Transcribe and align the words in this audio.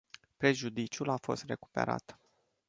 Prejudiciul 0.37 1.09
a 1.09 1.15
fost 1.17 1.43
recuperat. 1.45 2.19